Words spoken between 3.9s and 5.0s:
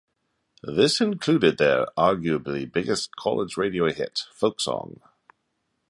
hit, "Folk Song".